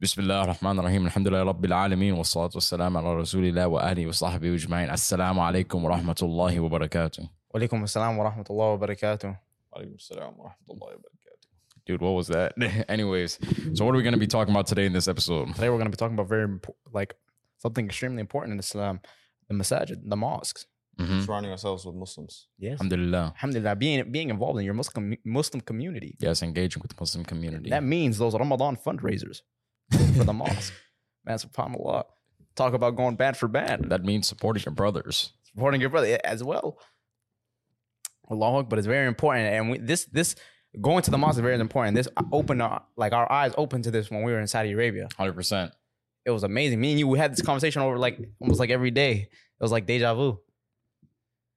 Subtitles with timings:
[0.00, 4.55] بسم الله الرحمن الرحيم الحمد لله رب العالمين والصلاة والسلام على رسول الله وآله وصحبه
[4.55, 9.37] أجمعين السلام عليكم ورحمة الله وبركاته Walaikum assalam wa rahmatullahi wa barakatuh.
[9.75, 11.85] Alaikum salam wa rahmatullahi wa barakatuh.
[11.85, 12.53] Dude, what was that?
[12.89, 13.37] Anyways,
[13.73, 15.53] so what are we going to be talking about today in this episode?
[15.55, 17.13] Today we're going to be talking about very impo- like
[17.57, 19.01] something extremely important in Islam,
[19.49, 20.65] the masajid, the mosques.
[20.99, 21.25] Mhm.
[21.25, 22.47] Surrounding ourselves with Muslims.
[22.57, 22.73] Yes.
[22.73, 23.25] Alhamdulillah.
[23.35, 26.15] Alhamdulillah, being being involved in your Muslim Muslim community.
[26.19, 27.69] Yes, engaging with the Muslim community.
[27.69, 29.37] That means those Ramadan fundraisers
[29.91, 30.73] for the mosque.
[31.25, 32.03] Man, subhanAllah.
[32.55, 33.91] Talk about going band for band.
[33.91, 35.33] That means supporting your brothers.
[35.43, 36.77] supporting your brother as well.
[38.29, 39.47] Allah but it's very important.
[39.47, 40.35] And we, this this
[40.79, 41.95] going to the mosque is very important.
[41.95, 45.07] This opened our like our eyes open to this when we were in Saudi Arabia.
[45.19, 45.71] 100%.
[46.25, 46.79] It was amazing.
[46.79, 49.13] Me and you we had this conversation over like almost like every day.
[49.13, 50.39] It was like deja vu.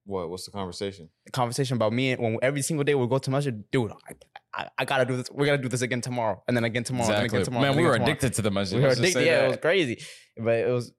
[0.05, 0.29] What?
[0.29, 1.09] What's the conversation?
[1.27, 3.91] A conversation about me and when every single day we go to masjid, dude.
[3.91, 4.13] I,
[4.61, 5.29] I, I gotta do this.
[5.33, 7.61] We gotta do this again tomorrow, and then again tomorrow, and then again tomorrow.
[7.63, 8.11] Man, we then were tomorrow.
[8.11, 8.77] addicted to the masjid.
[8.77, 9.25] We were addicted.
[9.25, 9.45] Yeah, that.
[9.45, 10.01] it was crazy.
[10.37, 10.93] But it was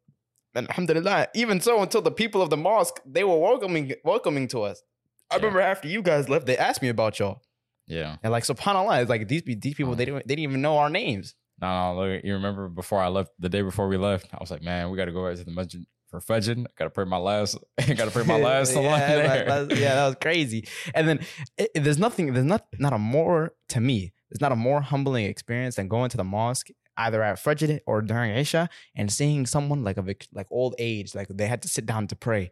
[0.55, 1.29] and alhamdulillah.
[1.35, 4.83] Even so, until the people of the mosque, they were welcoming welcoming to us.
[5.31, 5.39] I Yeah.
[5.39, 7.43] remember after you guys left, they asked me about y'all.
[7.87, 8.17] Yeah.
[8.23, 9.95] And like subhanAllah, it's like these these people, Uh-huh.
[9.99, 11.35] they didn't they didn't even know our names.
[11.63, 14.51] No, no, look, you remember before I left, the day before we left, I was
[14.51, 16.59] like, man, we got to go right to the masjid for Fajr.
[16.61, 19.45] I got to pray my last, I got to pray my last yeah, there.
[19.67, 20.67] that- yeah, that was crazy.
[20.95, 21.21] And then
[21.59, 24.81] it, it- there's nothing, there's not not a more to me, there's not a more
[24.81, 29.45] humbling experience than going to the mosque either at Fajr or during Isha and seeing
[29.47, 32.51] someone like a like old age, like they had to sit down to pray,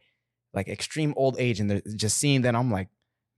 [0.52, 2.88] like extreme old age, and they're just seeing that I'm like,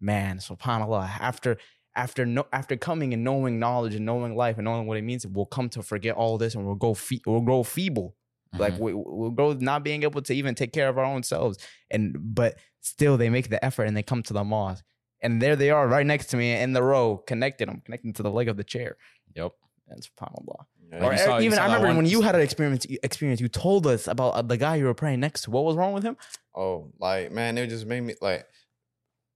[0.00, 1.08] man, Subhanallah.
[1.20, 1.58] After
[1.94, 5.26] after no, after coming and knowing knowledge and knowing life and knowing what it means,
[5.26, 8.16] we'll come to forget all this and we'll go fe- we'll grow feeble
[8.58, 8.78] like Mhm.
[8.78, 11.58] we, we'll grow not being able to even take care of our own selves.
[11.90, 14.84] And but still they make the effort and they come to the mosque.
[15.22, 18.22] And there they are right next to me in the row connected i'm connecting to
[18.22, 18.96] the leg of the chair.
[19.34, 19.52] Yep.
[19.88, 23.48] and subhanallah Yeah, or saw- even i remember when you had an experience experience you
[23.48, 25.50] told us about uh, the guy you were praying next to.
[25.50, 26.16] What was wrong with him?
[26.54, 28.46] Oh, like man, it just made me like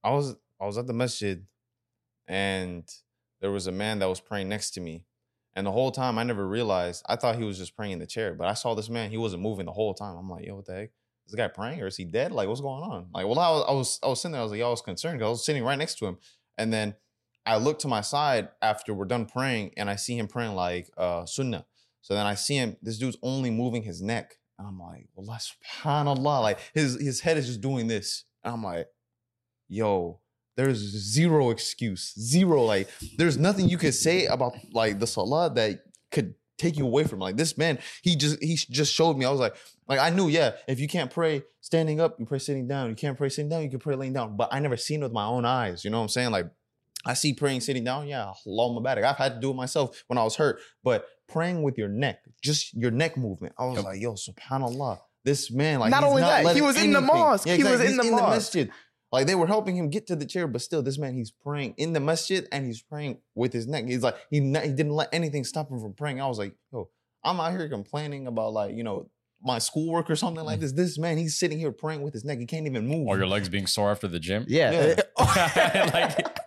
[0.03, 1.45] I was I was at the masjid
[2.27, 2.83] and
[3.41, 5.05] there was a man that was praying next to me.
[5.55, 8.07] And the whole time I never realized, I thought he was just praying in the
[8.07, 8.33] chair.
[8.33, 10.15] But I saw this man, he wasn't moving the whole time.
[10.15, 10.91] I'm like, yo, what the heck?
[11.25, 12.31] Is this guy praying or is he dead?
[12.31, 13.07] Like, what's going on?
[13.13, 14.71] Like, well, I was I was, I was sitting there, I was like, yo, I
[14.71, 16.17] was concerned because I was sitting right next to him.
[16.57, 16.95] And then
[17.45, 20.89] I look to my side after we're done praying and I see him praying like
[20.97, 21.65] uh sunnah.
[22.01, 24.37] So then I see him, this dude's only moving his neck.
[24.57, 26.41] And I'm like, well, subhanAllah.
[26.41, 28.25] Like his his head is just doing this.
[28.43, 28.87] And I'm like,
[29.67, 30.20] yo,
[30.57, 32.13] there's zero excuse.
[32.19, 32.63] Zero.
[32.63, 37.03] Like, there's nothing you could say about like the salah that could take you away
[37.05, 37.79] from like this man.
[38.03, 39.25] He just he just showed me.
[39.25, 39.55] I was like,
[39.87, 42.89] like I knew, yeah, if you can't pray standing up, you pray sitting down.
[42.89, 44.35] You can't pray sitting down, you can pray laying down.
[44.37, 45.83] But I never seen it with my own eyes.
[45.83, 46.31] You know what I'm saying?
[46.31, 46.47] Like
[47.05, 48.99] I see praying sitting down, yeah, Allah back.
[49.03, 50.59] I've had to do it myself when I was hurt.
[50.83, 53.55] But praying with your neck, just your neck movement.
[53.57, 53.85] I was Yep.
[53.85, 54.99] like, yo, subhanAllah.
[55.23, 57.47] This man, like Not he's only that, he was in the anything- mosque.
[57.47, 57.85] He was exactly.
[57.87, 58.29] in He's the mosque.
[58.29, 58.71] masjid.
[59.11, 61.73] Like they were helping him get to the chair, but still, this man, he's praying
[61.77, 63.85] in the masjid and he's praying with his neck.
[63.85, 66.21] He's like, he, ne- he didn't let anything stop him from praying.
[66.21, 66.89] I was like, yo,
[67.23, 69.09] I'm out here complaining about like, you know,
[69.43, 70.61] my schoolwork or something like mm.
[70.61, 70.71] this.
[70.71, 72.39] This man, he's sitting here praying with his neck.
[72.39, 73.07] He can't even move.
[73.07, 74.45] Or your legs being sore after the gym.
[74.47, 76.37] yeah, Like,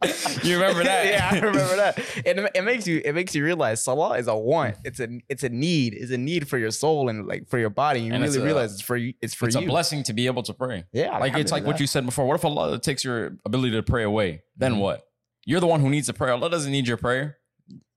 [0.43, 1.05] you remember that?
[1.05, 1.99] yeah, I remember that.
[2.25, 4.77] And it, it makes you it makes you realize salah is a want.
[4.83, 5.93] It's a it's a need.
[5.93, 8.01] It's a need for your soul and like for your body.
[8.01, 9.13] You And it's really a- realize it's for you.
[9.21, 9.61] It's for it's you.
[9.63, 10.83] a blessing to be able to pray.
[10.91, 12.25] Yeah, Like it's like what you said before.
[12.27, 14.43] What if Allah takes your ability to pray away?
[14.57, 14.79] Then Mhm.
[14.79, 15.07] what?
[15.45, 16.33] You're the one who needs the prayer.
[16.33, 17.37] Allah doesn't need your prayer.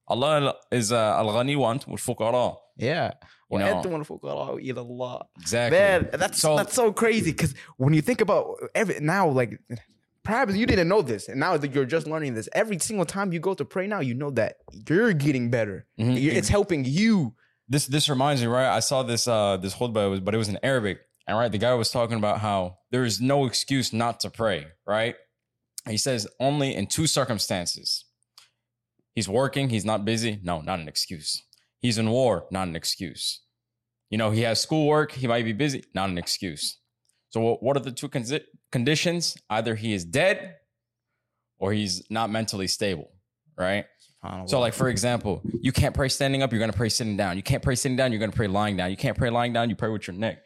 [0.09, 2.57] Allah is uh, al-ghani wa antum al-fuqara.
[2.77, 3.13] Yeah.
[3.51, 3.65] You know.
[3.83, 5.23] وَأَنْتُمُ الْفُقَرَاءُ إِلَى اللَّهِ.
[5.41, 5.79] Exactly.
[5.79, 9.59] Man, that's So- that's so crazy because when you think about every now, like
[10.24, 13.34] perhaps you didn't know this, and now that you're just learning this, every single time
[13.34, 15.88] you go to pray now, you know that you're getting better.
[16.00, 16.16] Mhm.
[16.36, 17.36] It's helping you.
[17.68, 18.68] this this reminds me, right?
[18.68, 21.58] I saw this uh this khutbah, was- but it was in Arabic, and right, the
[21.58, 24.68] guy was talking about how there is no excuse not to pray.
[24.86, 25.16] Right?
[25.90, 28.06] He says only in two circumstances.
[29.16, 29.70] He's working.
[29.70, 30.40] He's not busy.
[30.44, 31.42] No, not an excuse.
[31.80, 32.46] He's in war.
[32.52, 33.42] Not an excuse.
[34.10, 35.14] You know, he has schoolwork.
[35.14, 35.84] He might be busy.
[35.96, 36.78] Not an excuse.
[37.30, 38.10] So, what- are the two
[38.72, 39.38] conditions?
[39.50, 40.56] Either he is dead,
[41.60, 43.12] or he's not mentally stable.
[43.58, 43.86] Right?
[44.46, 47.38] So, like for example, you can't pray standing up, you're gonna pray sitting down.
[47.38, 48.92] You can't pray sitting down, you're gonna pray lying down.
[48.92, 50.44] You can't pray lying down, you pray with your neck,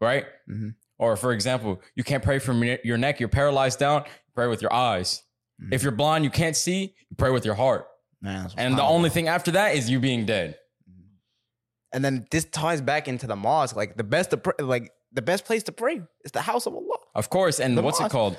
[0.00, 0.26] right?
[0.48, 0.74] Mhm.
[0.98, 4.62] Or for example, you can't pray from your neck, you're paralyzed down, you pray with
[4.62, 5.22] your eyes.
[5.60, 5.72] Mhm.
[5.74, 7.88] If you're blind, you can't see, you pray with your heart.
[8.20, 10.58] Man, And the only thing after that is you being dead.
[11.92, 13.74] and then this ties back into the mosque.
[13.74, 15.96] Like the best pray, like the best place to pray
[16.26, 16.98] is the house of Allah.
[17.14, 17.56] Of course.
[17.64, 18.36] And The what's it called?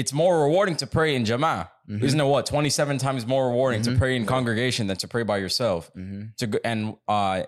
[0.00, 1.68] it's more rewarding to pray in jama'ah.
[1.88, 2.02] Mhm.
[2.06, 2.44] Isn't it what?
[2.46, 3.92] 27 times more rewarding Mhm.
[3.92, 5.90] to pray in congregation than to pray by yourself.
[5.94, 6.36] Mhm.
[6.40, 7.44] To and uh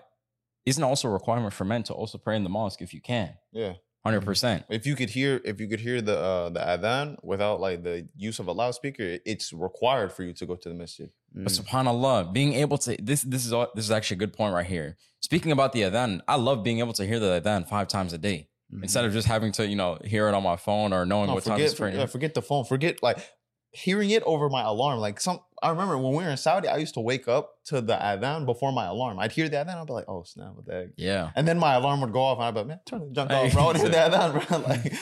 [0.65, 3.01] isn't it also a requirement for men to also pray in the mosque if you
[3.01, 3.29] can.
[3.51, 3.73] Yeah.
[4.05, 4.65] 100%.
[4.69, 8.07] If you could hear, if you could hear the uh, the adhan without like the
[8.15, 11.09] use of a loudspeaker, it- it's required for you to go to the masjid.
[11.37, 11.43] Mm.
[11.45, 14.53] But subhanallah, being able to this this is all, this is actually a good point
[14.55, 14.97] right here.
[15.21, 18.17] Speaking about the adhan, I love being able to hear the adhan five times a
[18.17, 18.83] day Mhm.
[18.83, 21.33] instead of just having to you know hear it on my phone or knowing No,
[21.35, 21.97] what time it's praying.
[21.97, 22.63] yeah, forget the phone.
[22.65, 23.17] Forget like
[23.73, 24.99] hearing it over my alarm.
[24.99, 27.79] Like some, I remember when we were in Saudi, I used to wake up to
[27.81, 29.17] the adhan before my alarm.
[29.19, 30.87] I'd hear the adhan, I'd be like, oh snap, what the heck?
[30.97, 31.31] yeah.
[31.35, 33.31] And then my alarm would go off, and I'd be like, man, turn the junk
[33.31, 33.47] Hey.
[33.47, 33.61] off, bro.
[33.61, 34.57] I want hear the adhan, bro.
[34.67, 34.93] like,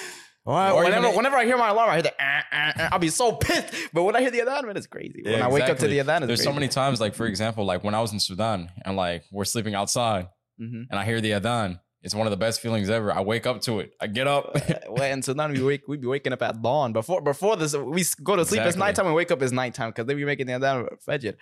[0.45, 2.89] Well, Or whenever, even- whenever I hear my alarm, I hear the ah, ah, ah,
[2.93, 3.73] I'll be so pissed.
[3.93, 5.21] But when I hear the adhan, man, it's crazy.
[5.23, 7.25] When Yeah, I wake up to the adhan, it's There's so many times, like for
[7.27, 10.27] example, like when I was in Sudan and like we're sleeping outside
[10.61, 10.85] Mhm.
[10.89, 11.79] and I hear the adhan.
[12.01, 13.11] It's one of the best feelings ever.
[13.13, 13.91] I wake up to it.
[13.99, 14.55] I get up.
[14.89, 16.93] well, so Sudan, we wake we be waking up at dawn.
[16.93, 18.61] Before before this, we go to sleep.
[18.61, 21.35] It's nighttime and wake up is nighttime because they be making the adhan at fajr.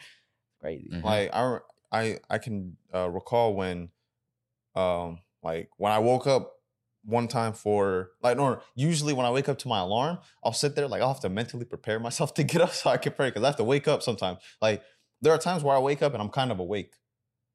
[0.59, 0.89] Crazy.
[0.91, 1.03] Mhm.
[1.03, 1.59] like I,
[1.91, 3.89] I, I can uh, recall when,
[4.75, 6.53] um, like when I woke up
[7.05, 10.75] one time for like no, usually when I wake up to my alarm, I'll sit
[10.75, 13.29] there like I'll have to mentally prepare myself to get up so I can pray
[13.29, 14.39] because I have to wake up sometimes.
[14.59, 14.81] Like
[15.21, 16.93] there are times where I wake up and I'm kind of awake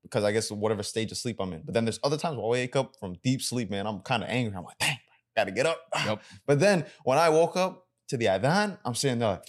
[0.02, 1.62] because I guess whatever stage of sleep I'm in.
[1.64, 3.86] But then there's other times where I wake up from deep sleep, man.
[3.86, 4.56] I'm kind of angry.
[4.56, 4.98] I'm like, dang,
[5.36, 5.78] gotta get up.
[6.04, 6.22] Yep.
[6.46, 9.44] But then when I woke up to the adhan, I'm sitting there like,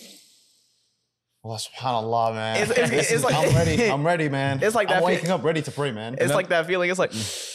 [1.44, 2.56] well, subhanallah, man.
[2.62, 3.90] It's- it's- it's is- like- I'm ready.
[3.92, 4.60] I'm ready, man.
[4.64, 6.16] It's like I'm that fe- waking up ready to pray, man.
[6.20, 6.90] It's like that feeling.
[6.90, 7.53] It's like, mm.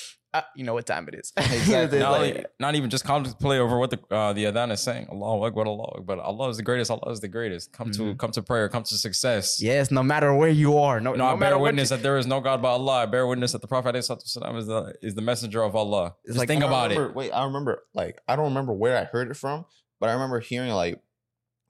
[0.56, 1.32] You know what time it is.
[1.38, 1.99] Exactly.
[1.99, 5.08] Not, like- not even just contemplate over what the uh, the adhan is saying.
[5.11, 6.90] Allahu Akbar, Allahu but Allah is the greatest.
[6.90, 7.73] Allah is the greatest.
[7.73, 8.69] Come to come to prayer.
[8.69, 9.61] Come to success.
[9.62, 12.19] yes, no matter where you are, no, No, no I bear witness you- that there
[12.19, 13.02] is no God but Allah.
[13.02, 16.14] I bear witness that the Prophet ﷺ is the is the messenger of Allah.
[16.25, 17.17] It's Just like- think about remember, it.
[17.17, 17.82] Wait, I remember.
[17.94, 19.64] Like I don't remember where I heard it from,
[20.00, 21.00] but I remember hearing like,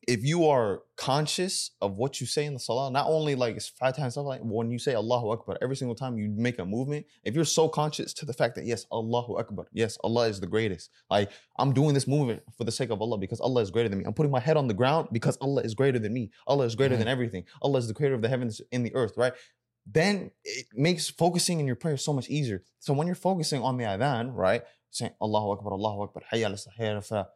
[0.08, 3.68] if you are conscious of what you say in the salah, not only like it's
[3.68, 6.64] five times stuff like when you say Allahu Akbar, every single time you make a
[6.64, 10.40] movement, if you're so conscious to the fact that yes, Allahu Akbar, yes, Allah is
[10.40, 10.88] the greatest.
[11.10, 13.98] Like I'm doing this movement for the sake of Allah because Allah is greater than
[13.98, 14.06] me.
[14.06, 16.30] I'm putting my head on the ground because Allah is greater than me.
[16.46, 17.00] Allah is greater Mhm.
[17.00, 17.44] than everything.
[17.60, 19.34] Allah is the creator of the heavens and the earth, right?
[19.84, 22.62] Then it makes focusing in your prayer so much easier.
[22.78, 24.62] So when you're focusing on the adhan, right?
[24.90, 27.28] saying Allahu Akbar, Allahu Akbar, Hayya fa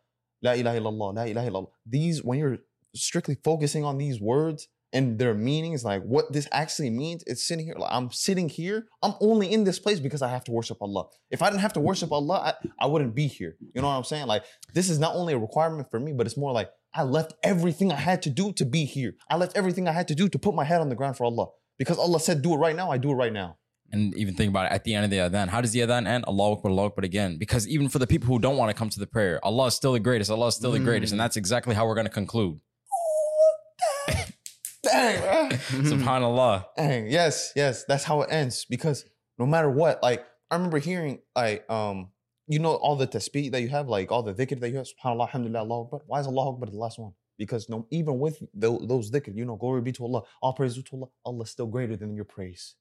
[0.42, 1.70] La ilaha illallah, La ilaha illallah.
[1.86, 2.58] These, when you're
[2.94, 7.64] strictly focusing on these words and their meanings, like what this actually means, it's sitting
[7.64, 7.76] here.
[7.78, 11.06] Like I'm sitting here, I'm only in this place because I have to worship Allah.
[11.30, 13.56] If I didn't have to worship Allah, I, I wouldn't be here.
[13.74, 14.26] You know what I'm saying?
[14.26, 14.44] Like
[14.74, 17.90] this is not only a requirement for me, but it's more like I left everything
[17.90, 19.14] I had to do to be here.
[19.30, 21.24] I left everything I had to do to put my head on the ground for
[21.24, 21.46] Allah.
[21.78, 23.56] Because Allah said, do it right now, I do it right now.
[23.92, 25.48] And even think about it at the end of the adhan.
[25.48, 26.24] How does the adhan end?
[26.26, 27.36] Allahu Akbar, Allahu Akbar again.
[27.36, 29.74] Because even for the people who don't want to come to the prayer, Allah is
[29.74, 30.30] still the greatest.
[30.30, 31.12] Allah is still the greatest.
[31.12, 32.60] And that's exactly how we're going to conclude.
[34.82, 35.50] Dang.
[35.92, 36.66] Subhanallah.
[36.76, 38.64] Dang, yes, yes, that's how it ends.
[38.68, 39.04] Because
[39.38, 42.10] no matter what, like I remember hearing, like, um,
[42.48, 44.86] you know, all the tasbih that you have, like all the dhikr that you have,
[44.86, 46.00] subhanallah, alhamdulillah, Allahu Akbar.
[46.06, 47.12] Why is Allah Akbar the last one?
[47.38, 50.76] Because no, even with tho- those dhikr, you know, glory be to Allah, all praise
[50.76, 52.74] be to Allah, Allah is still greater than your praise.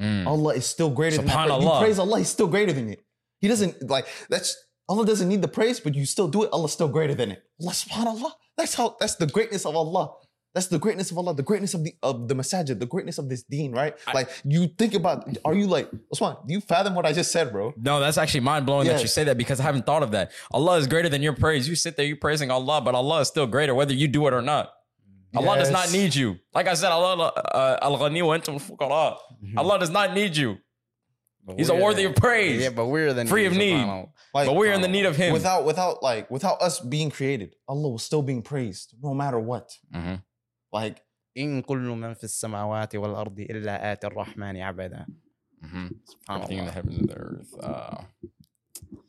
[0.00, 0.26] Mm.
[0.26, 1.48] Allah is still greater than that.
[1.62, 3.00] You praise Allah, He's still greater than it.
[3.40, 4.56] He doesn't like that's
[4.88, 6.50] Allah doesn't need the praise, but you still do it.
[6.52, 7.42] Allah's still greater than it.
[7.60, 8.30] Allah subhanallah.
[8.56, 10.12] That's how that's the greatness of Allah.
[10.54, 13.28] That's the greatness of Allah, the greatness of the of the masajid, the greatness of
[13.28, 13.94] this deen, right?
[14.06, 16.36] I- like you think about, are you like Osman?
[16.46, 17.74] Do you fathom what I just said, bro?
[17.76, 20.30] No, that's actually mind blowing that you say that because I haven't thought of that.
[20.50, 21.68] Allah is greater than your praise.
[21.68, 24.32] You sit there, you praising Allah, but Allah is still greater whether you do it
[24.32, 24.72] or not.
[25.35, 25.93] Allah does not Yes.
[25.93, 26.37] need you.
[26.53, 29.17] Like I said, Allah uh, al-ghani wa antum fuqara.
[29.57, 30.57] Allah does not need you.
[31.45, 32.61] But He's we're worthy the- of praise.
[32.61, 33.83] Yeah, but we're the Free of need.
[34.33, 35.33] Like, But we're in the need of Him.
[35.33, 39.67] without without like without us being created, Allah was still being praised no matter what.
[39.93, 40.21] Mhm.
[40.71, 41.01] Like
[41.37, 45.05] إن كل من في السماوات والأرض إلا آتي الرحمن عبدا.
[45.63, 45.95] Mhm.
[46.05, 46.73] سبحان Everything in the الله.
[46.73, 48.03] heavens and the earth uh,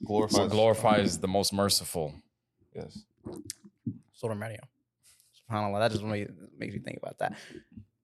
[0.07, 2.15] glorifies glorifies the most merciful.
[2.75, 2.99] Yes.
[4.15, 4.65] Surah Maryam.
[5.50, 5.80] SubhanAllah.
[5.80, 7.36] That just makes, makes me think about that.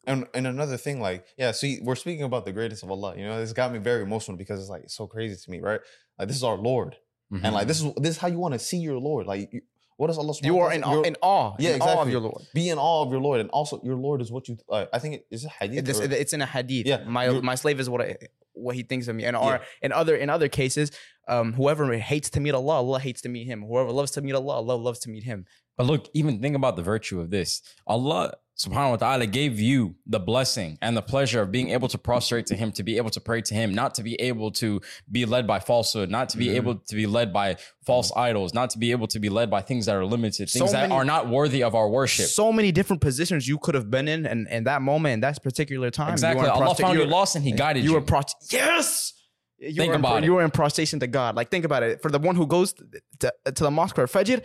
[0.06, 3.16] And and another thing, like, yeah, see, we're speaking about the greatness of Allah.
[3.18, 5.80] You know, this got me very emotional because it's like so crazy to me, right?
[6.20, 6.98] Like this is our Lord.
[7.32, 7.42] Mhm.
[7.44, 9.28] And like this is this is how you want to see your Lord.
[9.28, 9.62] Like you,
[9.96, 11.04] what does Allah You are in, awe.
[11.04, 11.56] In awe.
[11.58, 12.42] Yeah, in awe of your Lord.
[12.54, 13.40] be in awe of your Lord.
[13.40, 15.86] And also your Lord is what you uh, I think it is it hadith.
[15.86, 16.86] This, or- it's in a hadith.
[16.86, 18.18] Yeah, my my slave is what I,
[18.54, 19.24] what he thinks of me.
[19.24, 19.60] And or Yeah.
[19.82, 20.92] in other in other cases,
[21.30, 23.62] um, whoever hates to meet Allah, Allah hates to meet him.
[23.64, 25.46] Whoever loves to meet Allah, Allah loves to meet him.
[25.78, 27.62] But look, even think about the virtue of this.
[27.88, 31.98] Allah subhanahu wa ta'ala gave you the blessing and the pleasure of being able to
[31.98, 34.80] prostrate to him, to be able to pray to him, not to be able to
[35.12, 36.56] be led by falsehood, not to be Mhm.
[36.56, 39.62] able to be led by false idols, not to be able to be led by
[39.62, 42.28] things that are limited, So things that many- are not worthy of our worship.
[42.28, 45.42] So many different positions you could have been in, and in that moment, in that
[45.42, 46.48] particular time, exactly.
[46.48, 47.90] Allah found you lost and he guided you.
[47.90, 49.14] you were prost- yes.
[49.58, 50.26] You Think were in, about it.
[50.26, 51.36] You were in prostration to God.
[51.36, 52.02] Like think about it.
[52.04, 52.84] For the one who goes to,
[53.22, 54.44] to, to the mosque for Fajr,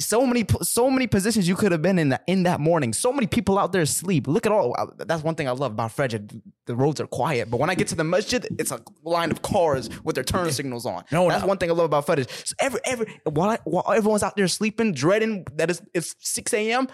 [0.00, 2.92] so many so many positions you could have been in that in that morning.
[2.92, 4.26] So many people out there asleep.
[4.26, 4.74] Look at all.
[4.78, 6.40] Uh, that's one thing I love about Fajr.
[6.66, 9.42] The roads are quiet, but when I get to the masjid, it's a line of
[9.42, 11.04] cars with their turn signals on.
[11.12, 11.48] No, that's no.
[11.48, 12.28] one thing I love about Fajr.
[12.46, 16.52] So every every while, I, while everyone's out there sleeping, dreading that it's, it's six
[16.54, 16.88] a.m.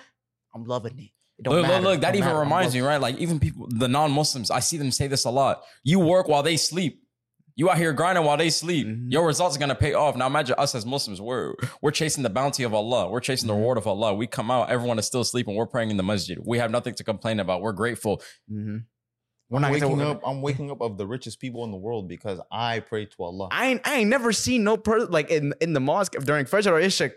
[0.54, 1.10] I'm loving it.
[1.48, 2.40] Look, look, look, that even matter.
[2.40, 2.98] Reminds me, right?
[2.98, 5.62] Like even people, the non-Muslims, I see them say this a lot.
[5.84, 7.02] You work while they sleep.
[7.58, 8.86] You out here grinding while they sleep.
[8.86, 9.10] Mhm.
[9.10, 10.14] Your results are gonna pay off.
[10.14, 11.20] Now imagine us as Muslims.
[11.22, 13.08] We're we're chasing the bounty of Allah.
[13.10, 13.58] We're chasing the Mhm.
[13.58, 14.14] reward of Allah.
[14.14, 15.54] We come out, everyone is still sleeping.
[15.54, 16.38] We're praying in the masjid.
[16.44, 17.62] We have nothing to complain about.
[17.62, 18.20] We're grateful.
[18.52, 18.84] Mhm.
[19.48, 20.20] We're I'm not waking up.
[20.26, 23.48] I'm waking up of the richest people in the world because I pray to Allah.
[23.52, 26.72] I ain't, I ain't never seen no person like in, in the mosque during Fajr
[26.72, 27.12] or Isha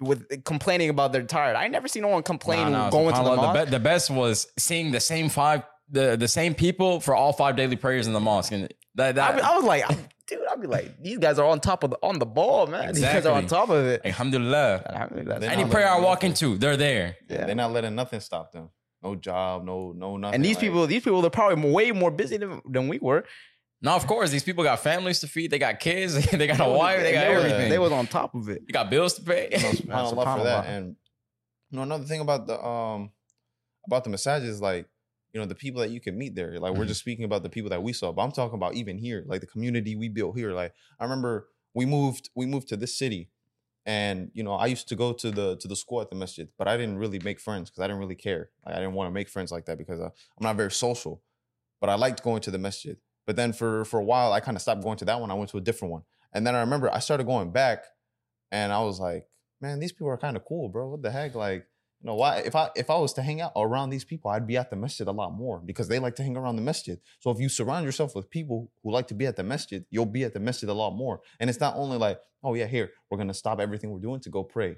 [0.00, 1.54] with complaining about they're tired.
[1.54, 3.64] I never seen no one complain Nah, nah, going to the subhanAllah, mosque.
[3.66, 7.54] be- the best was seeing the same five, the, the same people for all five
[7.54, 8.50] daily prayers in the mosque.
[8.52, 9.84] And that, I, that be- I was like,
[10.26, 12.92] dude, I'd be like, these guys are on top of the on the ball, man.
[12.94, 14.02] These guys are on top of it.
[14.04, 14.82] Alhamdulillah.
[14.86, 15.46] Alhamdulillah.
[15.46, 17.16] Any prayer I walk nothing- into, they're there.
[17.28, 18.70] Yeah, they're not letting nothing stop them.
[19.02, 20.36] No job, no no nothing.
[20.36, 23.24] And these like- people, these people, they're probably way more busy than, than we were.
[23.84, 25.50] Now, of course, these people got families to feed.
[25.50, 26.14] They got kids.
[26.30, 27.00] They got a wife.
[27.00, 27.68] They got was- everything.
[27.70, 28.62] They was on top of it.
[28.66, 29.48] You got bills to pay.
[29.50, 30.66] you know, subhanallah for that.
[30.66, 30.94] And
[31.70, 33.10] you know, another thing about the um
[33.86, 34.86] about the masajid, is like
[35.32, 36.58] you know the people that you can meet there.
[36.58, 36.88] Like we're Mhm.
[36.88, 39.40] just speaking about the people that we saw, but I'm talking about even here, like
[39.40, 40.52] the community we built here.
[40.52, 43.30] Like I remember we moved we moved to this city,
[43.86, 46.48] and you know I used to go to the to the school at the masjid,
[46.58, 48.50] but I didn't really make friends because I didn't really care.
[48.64, 51.22] Like I didn't want to make friends like that because uh, I'm not very social.
[51.80, 52.96] But I liked going to the masjid.
[53.26, 55.30] But then for for a while, I kind of stopped going to that one.
[55.30, 57.84] I went to a different one, and then I remember I started going back,
[58.52, 59.26] and I was like,
[59.60, 60.90] man, these people are kind of cool, bro.
[60.90, 61.34] What the heck?
[61.34, 61.66] Like,
[62.02, 64.46] you know, why if I if I was to hang out around these people, I'd
[64.46, 66.98] be at the masjid a lot more because they like to hang around the masjid.
[67.20, 70.06] So if you surround yourself with people who like to be at the masjid, you'll
[70.06, 71.20] be at the masjid a lot more.
[71.38, 74.30] And it's not only like, oh yeah, here, we're gonna stop everything we're doing to
[74.30, 74.76] go pray.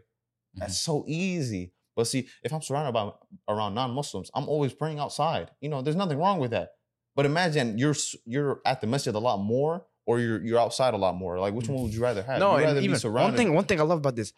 [0.55, 0.93] That's mm-hmm.
[0.93, 1.73] so easy.
[1.97, 3.11] But see, if I'm surrounded by
[3.49, 5.51] around non-Muslims, I'm always praying outside.
[5.61, 6.71] You know, there's nothing wrong with that.
[7.17, 7.95] But imagine you're
[8.27, 11.39] you're at the masjid a lot more, or you're you're outside a lot more.
[11.39, 12.39] Like, which one would you rather have?
[12.39, 14.33] No, rather even one thing, one thing I love about this,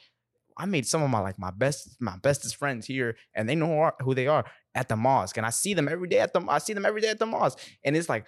[0.56, 3.66] I made some of my like my best, my bestest friends here, and they know
[3.66, 4.44] who, are, who they are
[4.74, 7.00] at the mosque, and I see them every day at the, I see them every
[7.00, 8.26] day at the mosque, and it's like,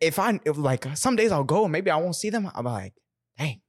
[0.00, 2.64] if I if like some days I'll go, and maybe I won't see them, I'm
[2.64, 2.94] like,
[3.38, 3.60] dang,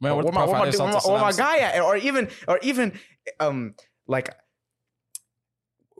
[0.00, 2.58] Man, where, what my, where, my, where, my, where my guy at, or even or
[2.62, 2.98] even
[3.38, 3.74] um
[4.06, 4.34] like.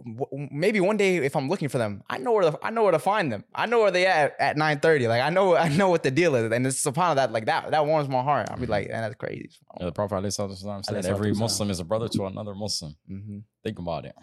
[0.04, 2.82] W- Maybe one day, if I'm looking for them, I know where to, I know
[2.82, 3.44] where to find them.
[3.54, 5.08] I know where they at at nine thirty.
[5.08, 7.70] Like I know I know what the deal is, and it's upon that like that
[7.70, 8.48] that warms my heart.
[8.50, 9.50] I'll be like, man, that's crazy.
[9.78, 12.96] Yeah, the Prophet ﷺ said Alayhi every salatu Muslim is a brother to another Muslim.
[13.10, 13.38] Mm-hmm.
[13.64, 14.14] Think about it.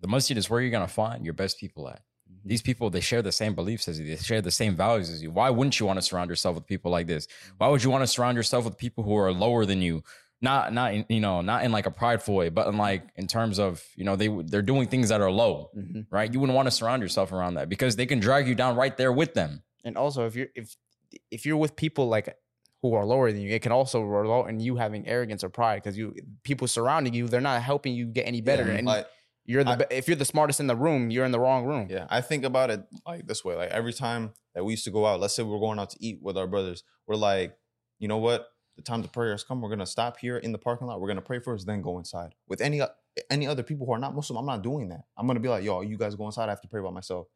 [0.00, 2.02] The masjid is where you're gonna find your best people at.
[2.30, 2.48] Mm-hmm.
[2.48, 4.06] These people, they share the same beliefs as you.
[4.06, 5.30] They share the same values as you.
[5.30, 7.26] Why wouldn't you want to surround yourself with people like this?
[7.26, 7.54] Mm-hmm.
[7.58, 10.02] Why would you want to surround yourself with people who are lower than you?
[10.42, 13.26] Not, not, in, you know, not in like a prideful way, but in like in
[13.26, 16.00] terms of, you know, they they're doing things that are low, Mm-hmm.
[16.10, 16.32] right?
[16.32, 18.96] You wouldn't want to surround yourself around that because they can drag you down right
[18.96, 19.62] there with them.
[19.84, 20.74] And also, if you're if
[21.30, 22.34] if you're with people like
[22.80, 25.82] who are lower than you, it can also result in you having arrogance or pride
[25.82, 28.64] because you people surrounding you, they're not helping you get any better.
[28.66, 29.06] Yeah, and like,
[29.44, 31.88] you're the I- if you're the smartest in the room, you're in the wrong room.
[31.90, 33.56] Yeah, I think about it like this way.
[33.56, 35.98] Like every time that we used to go out, let's say we're going out to
[36.00, 37.54] eat with our brothers, we're like,
[37.98, 38.46] you know what?
[38.76, 41.00] The time the prayers come, we're gonna stop here in the parking lot.
[41.00, 42.34] We're gonna pray first, then go inside.
[42.48, 42.80] With any
[43.28, 45.04] any other people who are not Muslim, I'm not doing that.
[45.16, 46.46] I'm gonna be like, yo, you guys go inside.
[46.46, 47.26] I have to pray by myself.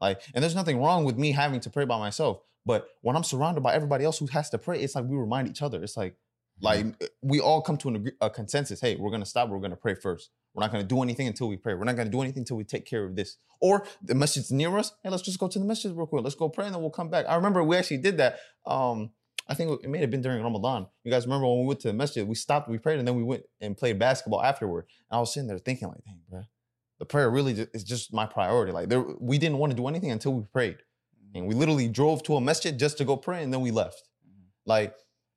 [0.00, 2.40] Like, and there's nothing wrong with me having to pray by myself.
[2.66, 5.48] But when I'm surrounded by everybody else who has to pray, it's like we remind
[5.48, 5.82] each other.
[5.82, 6.16] It's like,
[6.60, 6.86] like
[7.20, 8.80] we all come to an a consensus.
[8.80, 9.48] Hey, we're gonna stop.
[9.48, 10.30] We're gonna pray first.
[10.54, 11.74] We're not gonna do anything until we pray.
[11.74, 13.36] We're not gonna do anything until we take care of this.
[13.60, 14.92] Or the masjid's near us.
[15.02, 16.22] Hey, let's just go to the masjid real quick.
[16.22, 17.26] Let's go pray and then we'll come back.
[17.28, 18.38] I remember we actually did that.
[18.66, 19.10] Um,
[19.46, 20.86] I think it may have been during Ramadan.
[21.02, 22.26] You guys remember when we went to the masjid?
[22.26, 24.86] We stopped, we prayed, and then we went and played basketball afterward.
[25.10, 26.42] And I was sitting there thinking, like, dang, bro,
[26.98, 28.72] the prayer really is just my priority.
[28.72, 30.78] Like, there, we didn't want to do anything until we prayed,
[31.34, 34.08] and we literally drove to a masjid just to go pray, and then we left.
[34.26, 34.46] Mm-hmm.
[34.64, 34.94] Like,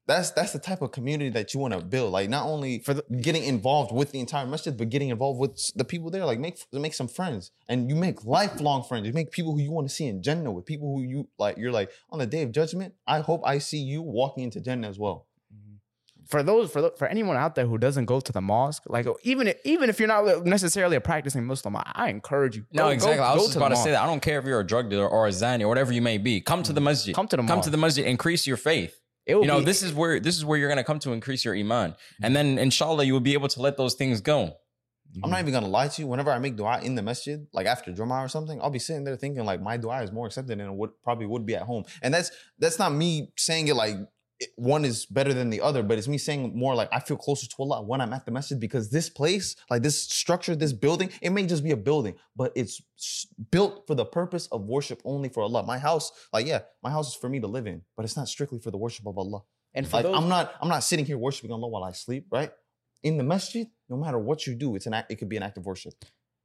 [0.08, 2.14] that's that's the type of community that you want to build.
[2.14, 5.72] Like, not only For the- getting involved with the entire masjid, but getting involved with
[5.76, 6.26] the people there.
[6.26, 9.06] Like, make make some friends, and you make lifelong friends.
[9.06, 11.58] You make people who you want to see in Jannah with people who you like.
[11.58, 12.94] You're like on the day of judgment.
[13.06, 15.28] I hope I see you walking into Jannah as well.
[15.54, 15.76] Mm-hmm.
[16.26, 19.08] for those for tho- for anyone out there who doesn't go to the mosque, like
[19.08, 22.66] oh, even if, even if you're not necessarily a practicing Muslim, I, I encourage you.
[22.72, 23.18] No, go- exactly.
[23.18, 24.02] Go, I was just to about to say that.
[24.02, 26.18] I don't care if you're a drug dealer or a zani or whatever you may
[26.18, 26.40] be.
[26.40, 26.86] Come to the mm-hmm.
[26.86, 27.14] masjid.
[27.14, 27.66] Come to the Come mosque.
[27.66, 28.06] to the masjid.
[28.06, 29.02] Increase your faith.
[29.27, 31.12] It will You know, be- this is where this is where you're gonna come to
[31.12, 32.25] increase your iman, mm-hmm.
[32.25, 34.57] and then inshallah you will be able to let those things go.
[35.12, 35.25] Mm-hmm.
[35.25, 36.07] I'm not even gonna lie to you.
[36.07, 39.03] Whenever I make dua in the masjid, like after Jummah or something, I'll be sitting
[39.03, 41.63] there thinking like my dua is more accepted than it would probably would be at
[41.63, 41.84] home.
[42.01, 43.96] And that's that's not me saying it like
[44.39, 47.17] it- one is better than the other, but it's me saying more like I feel
[47.17, 50.74] closer to Allah when I'm at the masjid because this place, like this structure, this
[50.74, 52.82] building, it may just be a building, but it's
[53.51, 55.63] built for the purpose of worship only for Allah.
[55.63, 58.27] My house, like yeah, my house is for me to live in, but it's not
[58.27, 59.41] strictly for the worship of Allah.
[59.74, 62.27] and for Like those, I'm not I'm not sitting here worshiping Allah while I sleep,
[62.32, 62.51] right?
[63.03, 65.44] In the masjid, no matter what you do, it's an act, it could be an
[65.44, 65.94] act of worship.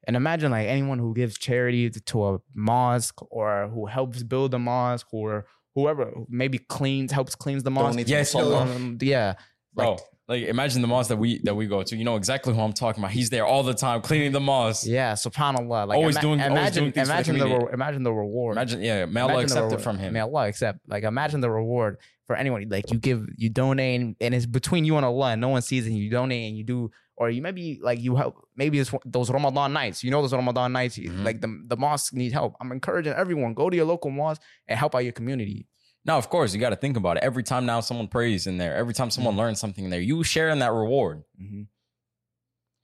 [0.07, 4.59] And imagine like anyone who gives charity to a mosque or who helps build a
[4.59, 7.99] mosque or whoever maybe cleans helps cleans the mosque.
[7.99, 9.35] Donates Yes, Um, yeah.
[9.75, 10.01] Bro, Like-
[10.33, 11.97] like, imagine the mosque that we that we go to.
[11.97, 13.13] You know exactly who I'm talking about.
[13.13, 14.87] He's there all the time cleaning the mosque.
[14.87, 15.89] Yeah, subhanallah.
[15.89, 17.67] Like Always ima- doing- always imagine doing things the imagine the, community.
[17.67, 18.57] re- imagine the reward.
[18.57, 20.13] Imagine, yeah, may Allah Imagine the accept it from him.
[20.13, 20.79] May Allah accept.
[20.89, 22.67] Like imagine the reward for anyone.
[22.69, 25.33] Like you give, you donate, and, it's between you and Allah.
[25.33, 25.91] And no one sees it.
[25.91, 28.37] And you donate and you do, or you maybe like you help.
[28.57, 30.03] Maybe it's those Ramadan nights.
[30.03, 30.99] You know those Ramadan nights.
[30.99, 31.25] Mhm.
[31.25, 32.55] Like the the mosque need help.
[32.61, 35.67] I'm encouraging everyone go to your local mosque and help out your community.
[36.05, 37.23] Now, of course, you got to think about it.
[37.23, 39.15] Every time now someone prays in there, every time Mm-hmm.
[39.23, 41.23] someone learns something in there, you share in that reward.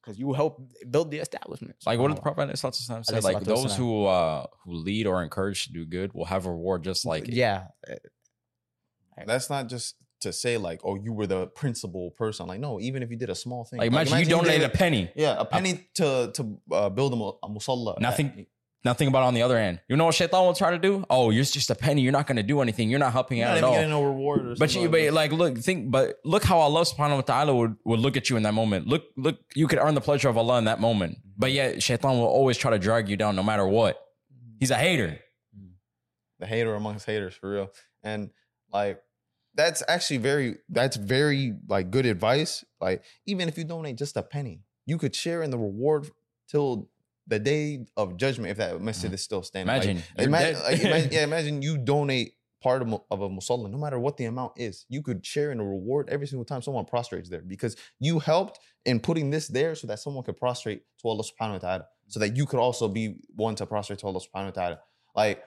[0.01, 1.75] Because you help build the establishment.
[1.85, 2.23] Like what did the.
[2.23, 3.17] Prophet ﷺ said?
[3.17, 3.77] Alayhi Like salatu those wassalam.
[3.77, 7.29] who uh who lead or encourage to do good will have a reward just like
[7.29, 7.35] it.
[7.35, 7.65] yeah,
[9.27, 12.47] That's not just to say like, oh, you were the principal person.
[12.47, 13.79] Like, no, even if you did a small thing.
[13.81, 15.11] Like imagine, you donated a penny.
[15.15, 17.99] Yeah, a penny to to uh, build a, mu- a musalla.
[18.01, 18.47] Nothing-
[18.85, 19.81] Now think about it on the other hand.
[19.89, 21.05] You know what Shaitan will try to do?
[21.11, 22.03] Oh, you're just a penny.
[22.03, 22.89] You're not going to do anything.
[22.91, 23.75] You're not helping You're out not at even all.
[23.75, 26.83] getting no reward or But you, like but like, look, think, but look how Allah
[26.83, 28.87] Subhanahu wa Taala would, would look at you in that moment.
[28.87, 31.19] Look, look, you could earn the pleasure of Allah in that moment.
[31.37, 34.01] But yet, Shaitan will always try to drag you down, no matter what.
[34.61, 35.19] He's a hater.
[36.39, 37.71] the hater amongst haters for real.
[38.03, 38.31] And
[38.73, 39.03] like
[39.55, 42.65] that's actually very that's very like good advice.
[42.81, 46.11] Like even if you donate just a penny, you could share in the reward
[46.49, 46.89] till
[47.29, 49.15] the day of judgment if that masjid mm-hmm.
[49.15, 49.73] is still standing.
[49.73, 53.79] Imagine, you're imagine, like, imagine, yeah, imagine you donate part of, of a musalla, no
[53.79, 56.85] matter what the amount is, you could share in a reward every single time someone
[56.85, 61.09] prostrates there because you helped in putting this there so that someone could prostrate to
[61.09, 61.87] Allah subhanahu wa ta'ala.
[62.09, 64.79] So that you could also be one to prostrate to Allah subhanahu wa ta'ala.
[65.15, 65.45] Like,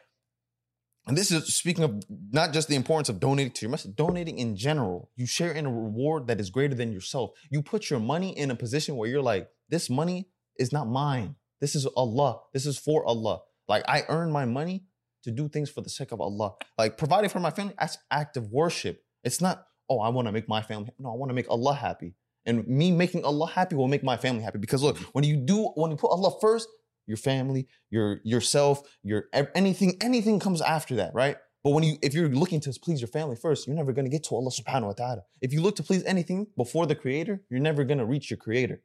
[1.08, 4.38] and this is speaking of not just the importance of donating to your masjid, donating
[4.38, 5.10] in general.
[5.16, 7.32] You share in a reward that is greater than yourself.
[7.50, 10.28] You put your money in a position where you're like, this money
[10.60, 11.36] is not mine.
[11.62, 12.40] This is Allah.
[12.54, 13.42] This is for Allah.
[13.68, 14.86] Like I earn my money
[15.24, 16.56] to do things for the sake of Allah.
[16.78, 19.04] Like providing for my family, that's act of worship.
[19.24, 20.90] It's not, oh, I want to make my family.
[21.00, 22.16] No, I want to make Allah happy.
[22.46, 24.58] And me making Allah happy will make my family happy.
[24.58, 26.68] Because look, when you do, when you put Allah first,
[27.06, 31.38] your family, your yourself, your anything, anything comes after that, right?
[31.64, 34.24] But when you, if you're looking to please your family first, you're never gonna get
[34.26, 35.22] to Allah subhanahu wa ta'ala.
[35.42, 38.82] If you look to please anything before the creator, you're never gonna reach your creator.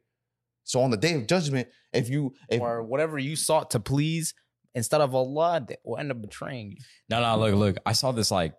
[0.67, 4.33] So on the day of judgment, if you if or whatever you sought to please
[4.75, 6.77] instead of Allah, that will end up betraying you.
[7.09, 7.77] No, no, look, look.
[7.85, 8.53] I saw this like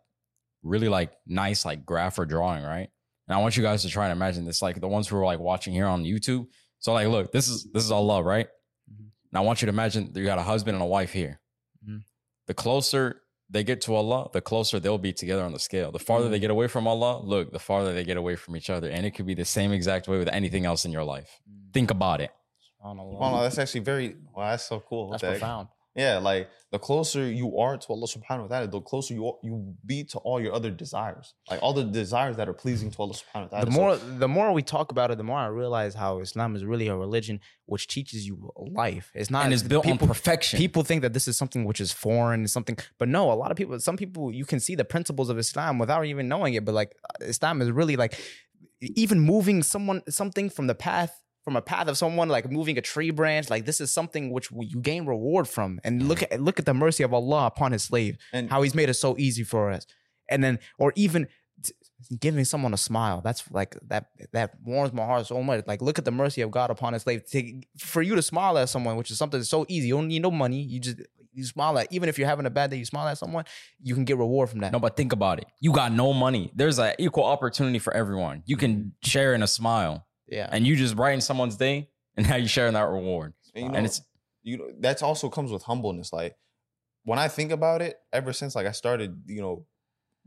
[0.62, 2.88] really like nice like graph or drawing, right?
[3.28, 5.24] And I want you guys to try and imagine this, like the ones who are
[5.24, 6.46] like watching here on YouTube.
[6.78, 8.48] So like, look, this is this is Allah, love, right?
[8.90, 9.08] Mhm.
[9.30, 11.40] Now I want you to imagine that you got a husband and a wife here.
[11.86, 12.04] Mhm.
[12.46, 15.90] The closer they get to Allah, the closer they'll be together on the scale.
[15.90, 16.42] The farther they mm.
[16.42, 18.90] get away from Allah, look, the farther they get away from each other.
[18.90, 21.40] And it could be the same exact way with anything else in your life.
[21.48, 21.72] Mm.
[21.72, 22.30] Think about it.
[22.84, 23.16] SubhanAllah.
[23.18, 24.50] Oh no, that's actually very well.
[24.50, 25.10] That's so cool.
[25.10, 25.68] That's the profound.
[25.98, 29.34] Yeah, like the closer you are to Allah Subhanahu wa Taala, the closer you are,
[29.42, 32.98] you be to all your other desires, like all the desires that are pleasing to
[33.02, 33.64] Allah Subhanahu wa Taala.
[33.66, 36.54] The So- more the more we talk about it, the more I realize how Islam
[36.54, 39.10] is really a religion which teaches you life.
[39.14, 40.56] It's not and it's built people, on perfection.
[40.58, 43.32] People think that this is something which is foreign, something, but no.
[43.32, 46.28] A lot of people, some people, you can see the principles of Islam without even
[46.28, 46.64] knowing it.
[46.64, 48.14] But like Islam is really like
[48.80, 52.82] even moving someone something from the path from a path of someone like moving a
[52.82, 53.48] tree branch.
[53.48, 55.80] Like this is something which you gain reward from.
[55.82, 56.08] And mm-hmm.
[56.08, 58.90] look at look at the mercy of Allah upon His slave, and how He's made
[58.90, 59.86] it so easy for us.
[60.28, 61.26] And then, or even
[61.62, 61.72] t-
[62.20, 63.22] giving someone a smile.
[63.24, 65.64] That's like that that warms my heart so much.
[65.66, 67.24] Like look at the mercy of God upon His slave.
[67.30, 69.88] To, for you to smile at someone, which is something that's so easy.
[69.88, 70.60] You don't need no money.
[70.60, 70.98] You just
[71.32, 71.90] you smile at.
[71.92, 73.44] Even if you're having a bad day, you smile at someone.
[73.80, 74.72] You can get reward from that.
[74.72, 75.46] No, but think about it.
[75.60, 76.50] You got no money.
[76.54, 78.42] There's an equal opportunity for everyone.
[78.44, 79.08] You can mm-hmm.
[79.08, 80.48] share in a smile, yeah.
[80.50, 83.34] and you just brighten someone's day, and now you share in that reward.
[83.54, 84.00] and, you know, And it's
[84.42, 86.12] you know that's also comes with humbleness.
[86.12, 86.36] Like
[87.04, 89.66] when I think about it, ever since like I started, you know,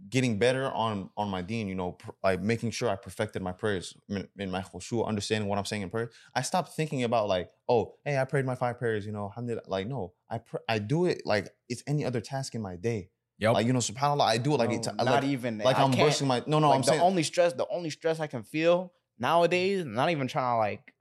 [0.09, 3.51] getting better on on my deen, you know, pr- like making sure I perfected my
[3.51, 6.09] prayers in, in my khushu, understanding what I'm saying in prayer.
[6.35, 9.63] I stopped thinking about like, oh, hey, I prayed my five prayers, you know, alhamdulillah.
[9.67, 13.09] Like, no, I pr- I do it like it's any other task in my day.
[13.39, 13.53] Yep.
[13.55, 15.77] Like, you know, subhanallah, I do it like No, it's uh, not like, even like
[15.77, 17.89] I I'm can't- brushing my no, no, like I'm the saying only stress, the only
[17.89, 20.93] stress I can feel nowadays, not even trying to like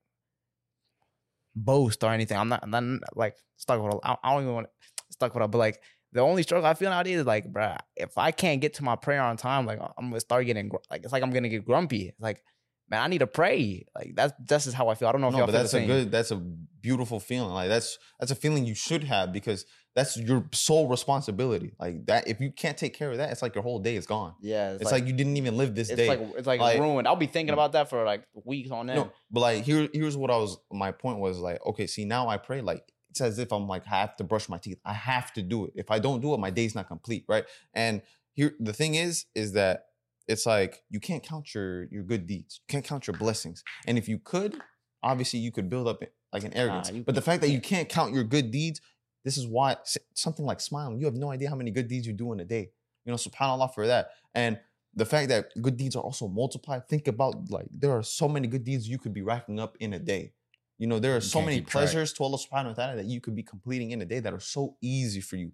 [1.56, 2.37] boast or anything.
[2.37, 3.94] I'm not, I'm not like stuck with.
[4.04, 4.66] I I don't even want
[5.11, 5.80] stuck with it, but like
[6.12, 8.96] the only struggle I feel nowadays is like, bruh, if I can't get to my
[8.96, 12.09] prayer on time, like I'm gonna start getting like it's like I'm gonna get grumpy.
[12.09, 12.42] It's like,
[12.88, 13.87] man, I need to pray.
[13.94, 15.09] Like that's that's just how I feel.
[15.09, 17.52] I don't know if y'all but that's a good, that's a beautiful feeling.
[17.52, 19.64] Like that's that's a feeling you should have because
[19.96, 21.72] that's your sole responsibility.
[21.79, 24.07] Like that, if you can't take care of that, it's like your whole day is
[24.07, 24.35] gone.
[24.40, 26.09] Yeah, It's, like, you didn't even live this it's day.
[26.09, 27.09] like it's like, Like- ruined.
[27.09, 27.55] I'll be thinking mm.
[27.55, 28.98] about that for like weeks on end.
[29.00, 30.59] No, but like here, here's what I was.
[30.70, 33.83] My point was like, okay, see, now I pray like it's as if I'm like
[33.90, 34.79] I have to brush my teeth.
[34.85, 35.72] I have to do it.
[35.74, 37.44] If I don't do it, my day's not complete, right?
[37.74, 38.03] And
[38.35, 39.87] here, the thing is, is that
[40.29, 42.61] it's like you can't count your your good deeds.
[42.62, 43.64] You can't count your blessings.
[43.88, 44.61] And if you could,
[45.03, 46.00] obviously, you could build up
[46.33, 46.92] like an arrogance.
[46.92, 48.81] you- but the fact that you can't count your good deeds,
[49.24, 49.76] this is why
[50.14, 50.98] something like smiling.
[50.98, 52.70] You have no idea how many good deeds you do in a day.
[53.04, 54.11] You know, subhanallah for that.
[54.35, 54.59] And
[54.94, 56.88] the fact that good deeds are also multiplied.
[56.88, 59.94] Think about like there are so many good deeds you could be racking up in
[59.94, 60.33] a day.
[60.78, 63.20] You know, there are You so many pleasures to Allah subhanahu wa ta'ala that you
[63.20, 65.52] could be completing in a day that are so easy for you.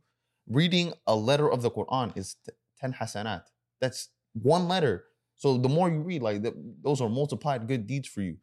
[0.48, 3.42] Reading a letter of the Quran is t- 10 hasanat.
[3.81, 5.05] That's one letter.
[5.35, 8.37] So the more you read, like th- those are multiplied good deeds for you.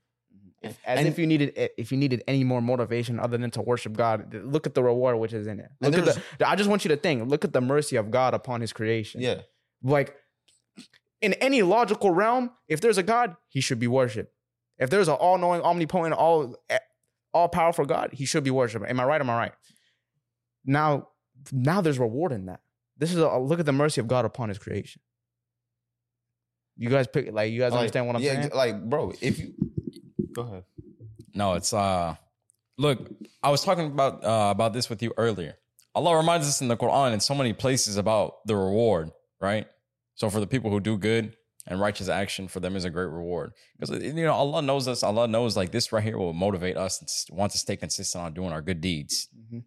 [0.64, 3.52] If, as And- if you needed eh, if you needed any more motivation other than
[3.52, 5.70] to worship God, look at the reward which is in it.
[5.82, 6.06] Look at
[6.40, 7.30] the, I just want you to think.
[7.30, 9.22] Look at the mercy of God upon His creation.
[9.22, 9.42] Yeah.
[9.84, 10.16] like
[11.22, 14.34] in any logical realm, if there's a God, He should be worshipped.
[14.78, 16.80] If there's an all-knowing, omnipotent, all eh,
[17.34, 18.86] all powerful God, He should be worshipped.
[18.88, 19.22] Am I right?
[19.22, 19.54] Am I right?
[20.66, 21.10] Now,
[21.52, 22.62] now there's reward in that.
[22.98, 25.02] This is a look at the mercy of God upon His creation.
[26.76, 28.52] You guys pick like you guys Like, understand what I'm yeah, saying?
[28.56, 29.54] Like, bro, if you
[30.34, 30.64] go ahead.
[31.34, 32.16] No, it's uh
[32.78, 33.10] look,
[33.42, 35.56] I was talking about uh about this with you earlier.
[35.96, 39.68] Allah reminds us in the Quran in so many places about the reward, right?
[40.16, 41.36] So for the people who do good
[41.68, 43.54] and righteous action, for them is a great reward.
[43.80, 47.00] Because you know, Allah knows us, Allah knows like this right here will motivate us
[47.00, 49.28] and want to stay consistent on doing our good deeds.
[49.38, 49.64] Mhm.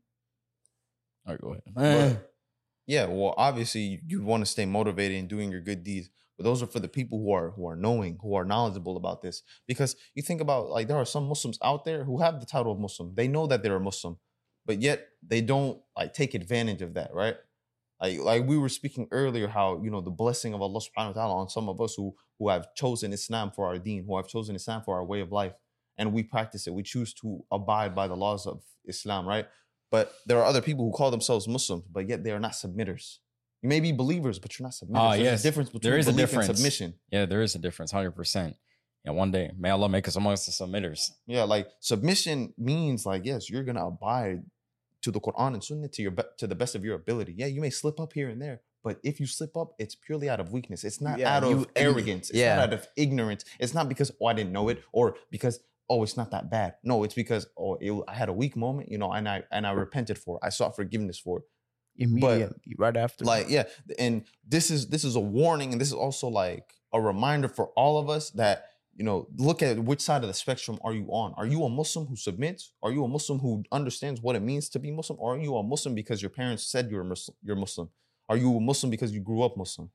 [1.26, 1.62] All right, go ahead.
[1.74, 2.30] But,
[2.86, 6.62] yeah, well, obviously you want to stay motivated in doing your good deeds, but those
[6.62, 9.42] are for the people who are who are knowing, who are knowledgeable about this.
[9.66, 12.72] Because you think about like there are some Muslims out there who have the title
[12.72, 13.14] of Muslim.
[13.14, 14.18] They know that they're a Muslim,
[14.66, 17.36] but yet they don't like take advantage of that, right?
[18.00, 21.22] Like like we were speaking earlier, how you know the blessing of Allah Subhanahu wa
[21.22, 24.28] Taala on some of us who who have chosen Islam for our Deen, who have
[24.28, 25.54] chosen Islam for our way of life,
[25.96, 26.74] and we practice it.
[26.74, 29.46] We choose to abide by the laws of Islam, right?
[29.90, 33.18] But there are other people who call themselves Muslims, but yet they are not submitters.
[33.62, 34.96] You may be believers, but you're not submitters.
[34.96, 35.40] Ah, There's yes.
[35.40, 36.48] a difference between There is a belief difference.
[36.48, 36.94] and submission.
[37.10, 38.56] Yeah, there is a difference, hundred percent.
[39.04, 41.10] Yeah, one day may Allah make us amongst the submitters.
[41.26, 44.42] Yeah, like submission means like yes, you're gonna abide
[45.02, 47.34] to the Quran and Sunnah to your be- to the best of your ability.
[47.36, 50.28] Yeah, you may slip up here and there, but if you slip up, it's purely
[50.28, 50.84] out of weakness.
[50.84, 52.30] It's not Yeah, out of you- arrogance.
[52.30, 52.56] It's yeah.
[52.56, 53.44] not out of ignorance.
[53.60, 56.74] It's not because oh I didn't know it or because oh it's not that bad.
[56.82, 59.66] No, it's because oh it, I had a weak moment, you know, and I and
[59.66, 60.36] I repented for.
[60.42, 60.46] it.
[60.46, 61.38] I sought forgiveness for.
[61.38, 61.44] it.
[61.98, 63.24] Immediately, right after.
[63.24, 63.64] like yeah
[63.98, 67.68] and this is this is a warning and this is also like a reminder for
[67.76, 71.06] all of us that you know look at which side of the spectrum are you
[71.08, 71.34] on.
[71.36, 72.72] Are you a muslim who submits?
[72.82, 75.18] Are you a muslim who understands what it means to be muslim?
[75.20, 77.90] Or are you a muslim because your parents said you're muslim you're muslim?
[78.28, 79.90] Are you a muslim because you grew up muslim?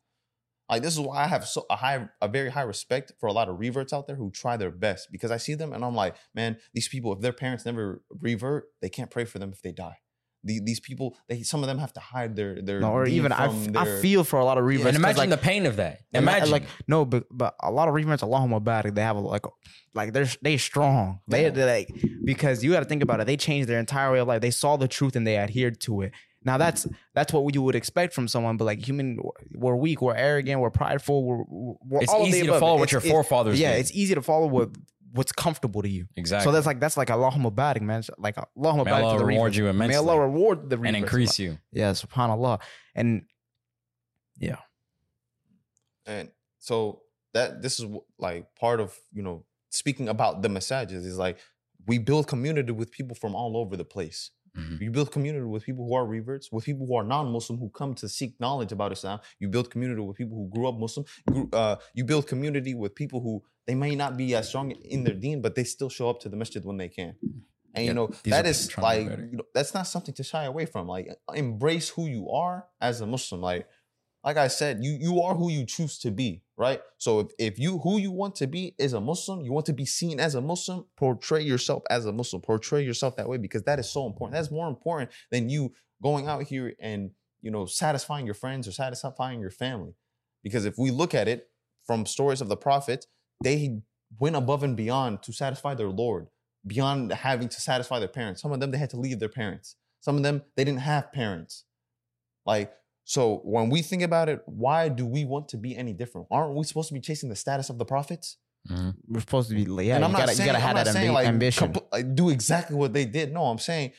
[0.70, 3.34] Like this is why i have so a high a very high respect for a
[3.34, 5.96] lot of reverts out there who try their best because i see them and i'm
[5.96, 9.62] like man these people if their parents never revert they can't pray for them if
[9.62, 9.98] they die
[10.44, 13.32] the, these people they some of them have to hide their their no, or even
[13.32, 14.96] I, from f- I their- feel for a lot of reverts.
[14.96, 16.00] And 'cause, imagine like, the pain of that.
[16.14, 19.46] Imagine like no, but but a lot of reverts, Allahumma barik, they have a, like
[19.94, 21.20] like they're they strong.
[21.28, 21.50] They Yeah.
[21.52, 21.90] they're like
[22.24, 23.28] because you got to think about it.
[23.28, 24.42] They changed their entire way of life.
[24.42, 26.12] They saw the truth and they adhered to it.
[26.44, 28.58] Now that's that's what you would expect from someone.
[28.58, 29.20] But like human,
[29.54, 31.24] we're weak, we're arrogant, we're prideful.
[31.24, 31.44] We're,
[31.88, 32.60] we're it's all of the easy to above.
[32.62, 33.82] follow what It's- your forefathers Yeah, did.
[33.82, 34.70] it's easy to follow what
[35.14, 36.08] what's comfortable to you.
[36.16, 36.46] exactly.
[36.46, 38.02] So that's like that's like Allahumma barik, man.
[38.18, 39.58] Like Allahumma May barik Allah to the reward reverts.
[39.58, 40.88] you May immensely Allah reward the reverts.
[40.88, 41.58] and increase you.
[41.72, 42.62] Yeah, subhanallah.
[42.96, 43.24] And
[44.38, 44.58] yeah.
[46.06, 47.02] and so
[47.34, 51.38] that this is wh- like part of you know speaking about the masajid is like
[51.88, 54.82] we build community with people from all over the place Mhm.
[54.82, 57.94] you build community with people who are reverts with people who are non-muslim who come
[57.96, 59.20] to seek knowledge about islam.
[59.40, 61.06] You build community with people who grew up muslim.
[61.54, 65.14] Uh, you build community with people who they may not be as strong in their
[65.16, 67.16] deen but they still show up to the masjid when they can.
[67.74, 70.14] And Yeah, you know that is people trying to like you know, that's not something
[70.16, 70.88] to shy away from.
[70.88, 73.40] Like embrace who you are as a muslim.
[73.42, 73.68] Like
[74.24, 76.82] like I said, you you are who you choose to be, right?
[76.98, 79.74] So if, if you who you want to be is a Muslim, you want to
[79.74, 83.64] be seen as a Muslim, portray yourself as a Muslim, portray yourself that way because
[83.64, 84.36] that is so important.
[84.36, 88.72] That's more important than you going out here and you know satisfying your friends or
[88.72, 89.96] satisfying your family.
[90.44, 91.48] Because if we look at it
[91.86, 93.08] from stories of the prophets,
[93.44, 93.82] they
[94.20, 96.28] went above and beyond to satisfy their Lord,
[96.68, 98.42] beyond having to satisfy their parents.
[98.42, 99.78] Some of them they had to leave their parents.
[100.00, 101.66] Some of them they didn't have parents.
[102.46, 102.72] Like
[103.12, 106.28] so when we think about it, why do we want to be any different?
[106.32, 108.38] Aren't we supposed to be chasing the status of the prophets?
[108.70, 108.94] Mhm.
[109.08, 109.96] We're supposed to be like, yeah.
[109.96, 111.74] and you I'm not gotta, saying, you gotta I'm have that saying ambi- like, ambition.
[111.74, 113.34] compl- like do exactly what they did.
[113.34, 113.92] No, I'm saying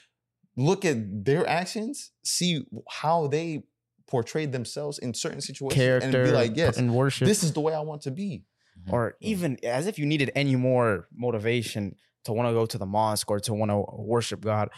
[0.56, 2.64] look at their actions, see
[3.00, 3.64] how they
[4.06, 7.26] portrayed themselves in certain situations, Character and be like, yes, and worship.
[7.26, 8.44] this is the way I want to be.
[8.90, 11.94] or even as if you needed any more motivation
[12.24, 13.78] to want to go to the mosque or to want to
[14.14, 14.70] worship God.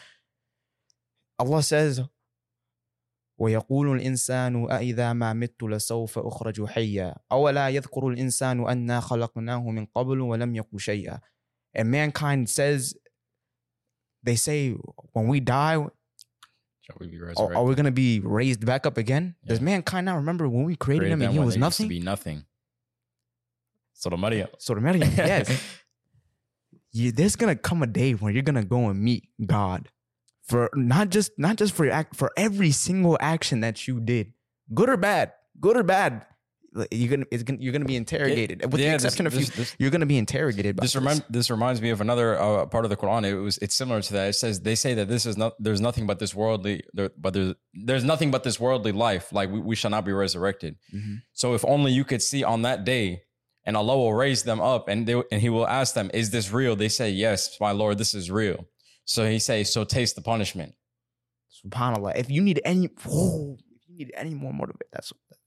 [1.38, 2.00] Allah says,
[3.38, 10.20] ويقول الإنسان أإذا ما مت لسوف أخرج حيا أولا يذكر الإنسان أنا خلقناه من قبل
[10.20, 11.18] ولم يك شيئا
[11.76, 12.94] And mankind says,
[14.22, 14.70] they say,
[15.12, 15.76] when we die,
[16.82, 17.56] Shall we be resurrected?
[17.56, 19.34] are we going to be raised back up again?
[19.44, 19.64] Does Yeah.
[19.64, 21.88] mankind not remember when we created, him them and he was they used to nothing?
[21.88, 22.44] be nothing.
[24.04, 24.48] The Maria.
[25.16, 25.48] Yes.
[26.92, 29.88] you, there's gonna come a day when you're gonna go and meet God
[30.46, 34.32] for not just not just for your act for every single action that you did,
[34.72, 36.26] good or bad, good or bad.
[36.90, 38.62] You're gonna, it's gonna you're gonna be interrogated.
[38.62, 40.74] With the this- exception of this, you, this, you're gonna be interrogated.
[40.74, 41.00] By this, this.
[41.00, 43.24] remind, this reminds me of another uh, part of the Quran.
[43.24, 44.30] It was it's similar to that.
[44.30, 47.32] It says they say that this is not there's nothing but this worldly there, but
[47.32, 49.32] there's there's nothing but this worldly life.
[49.32, 50.74] Like we, we shall not be resurrected.
[50.92, 51.22] Mhm.
[51.32, 53.22] So if only you could see on that day,
[53.64, 56.50] and Allah will raise them up, and they and He will ask them, "Is this
[56.50, 58.66] real?" They say, "Yes, my Lord, this is real."
[59.05, 60.73] So He says, "So taste the punishment."
[61.65, 62.15] Subhanallah.
[62.15, 65.41] If you need any, whoa, if you need any more motivation, that's, that's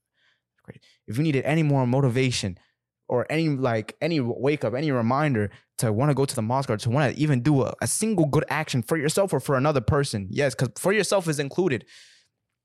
[0.63, 0.81] great.
[1.07, 2.59] If you needed any more motivation
[3.07, 6.69] or any like any wake up, any reminder to want to go to the mosque
[6.69, 9.55] or to want to even do a, a single good action for yourself or for
[9.55, 11.85] another person, yes, because for yourself is included.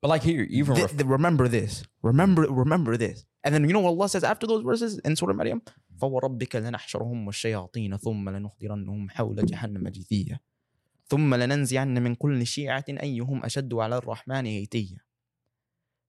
[0.02, 1.84] But like here, even Th- ref- th- remember this.
[2.02, 3.24] Remember, remember this.
[3.42, 5.62] And then you know what Allah says after those verses in Surah Maryam?
[6.00, 10.38] فَوَرَبِّكَ لَنَحْشُرُهُمْ وَالشَّيَاطِينَ ثُمَّ لَنُحْضِرَنَّهُمْ حَوْلَ جَهَنَّمَ جِثِيًّا
[11.05, 14.97] ثم لننزعن من كل شيعة أيهم أشد على الرحمن هيتيا.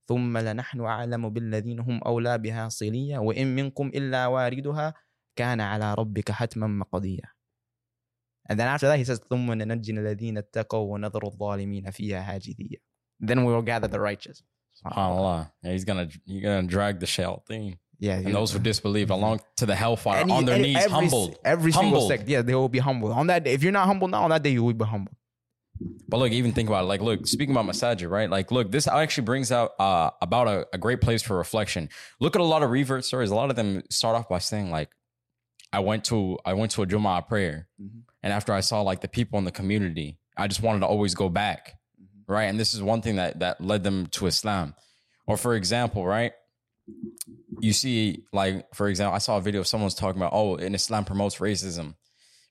[0.08, 4.94] ثم لنحن أعلم بالذين هم أولى بها صليا وإن منكم إلا واردها
[5.36, 7.34] كان على ربك حتما مقضيا.
[8.50, 12.78] And then after that he says ثم ننجي الذين اتقوا ونذر الظالمين فيها هاجثيا
[13.20, 14.42] Then we will gather the righteous.
[14.74, 19.40] SubhanAllah, yeah, He's gonna He's gonna drag the shayateen Yeah, and those who disbelieve along
[19.56, 21.36] to the hellfire Any- on their knees, every, humbled.
[21.44, 22.08] Every single Humbled.
[22.10, 23.12] sect, yeah, they will be humbled.
[23.12, 25.16] On that day, if you're not humble now, on that day you will be humbled.
[26.08, 26.86] But look, even think about it.
[26.86, 28.30] Like, look, speaking about masajid, right?
[28.30, 31.88] Like, look, this actually brings out uh, about a, a great place for reflection.
[32.20, 33.30] Look at a lot of revert stories.
[33.30, 34.90] A lot of them start off by saying, like,
[35.72, 38.02] I went to I went to a Jumu'ah prayer, Mhm.
[38.22, 41.14] and after I saw like the people in the community, I just wanted to always
[41.16, 41.74] go back,
[42.28, 42.44] right?
[42.44, 44.74] And this is one thing that that led them to Islam.
[45.26, 46.32] Or for example, right?
[47.60, 50.74] You see, like, for example, I saw a video of someone's talking about, oh, and
[50.74, 51.94] Islam promotes racism.